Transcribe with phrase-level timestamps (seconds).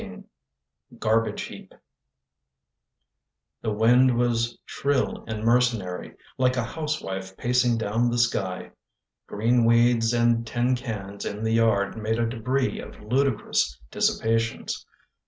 [0.97, 1.75] GARBAGE HEAP
[3.61, 8.71] THE wind was shrill and mercenary, Like a housewife pacing down the sky.
[9.27, 14.87] Green weeds and tin cans in the yard Made a debris of ludicrous dissipations.